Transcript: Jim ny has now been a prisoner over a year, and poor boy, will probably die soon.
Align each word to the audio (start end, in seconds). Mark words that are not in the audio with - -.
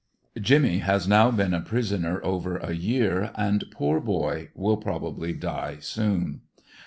Jim 0.41 0.63
ny 0.63 0.79
has 0.79 1.07
now 1.07 1.29
been 1.29 1.53
a 1.53 1.61
prisoner 1.61 2.19
over 2.25 2.57
a 2.57 2.73
year, 2.73 3.31
and 3.35 3.65
poor 3.69 3.99
boy, 3.99 4.49
will 4.55 4.77
probably 4.77 5.31
die 5.31 5.77
soon. 5.79 6.41